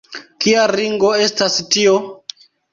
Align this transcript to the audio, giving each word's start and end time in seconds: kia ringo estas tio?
kia 0.45 0.63
ringo 0.77 1.13
estas 1.27 1.61
tio? 1.77 1.97